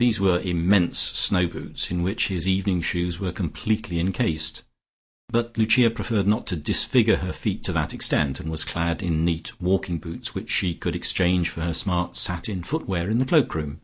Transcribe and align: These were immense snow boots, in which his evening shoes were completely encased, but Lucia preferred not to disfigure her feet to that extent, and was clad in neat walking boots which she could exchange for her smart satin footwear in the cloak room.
These 0.00 0.18
were 0.18 0.40
immense 0.40 0.98
snow 0.98 1.46
boots, 1.46 1.88
in 1.92 2.02
which 2.02 2.26
his 2.26 2.48
evening 2.48 2.82
shoes 2.82 3.20
were 3.20 3.30
completely 3.30 4.00
encased, 4.00 4.64
but 5.28 5.56
Lucia 5.56 5.88
preferred 5.88 6.26
not 6.26 6.48
to 6.48 6.56
disfigure 6.56 7.18
her 7.18 7.32
feet 7.32 7.62
to 7.66 7.72
that 7.74 7.94
extent, 7.94 8.40
and 8.40 8.50
was 8.50 8.64
clad 8.64 9.04
in 9.04 9.24
neat 9.24 9.52
walking 9.60 9.98
boots 9.98 10.34
which 10.34 10.50
she 10.50 10.74
could 10.74 10.96
exchange 10.96 11.48
for 11.48 11.60
her 11.60 11.74
smart 11.74 12.16
satin 12.16 12.64
footwear 12.64 13.08
in 13.08 13.18
the 13.18 13.24
cloak 13.24 13.54
room. 13.54 13.82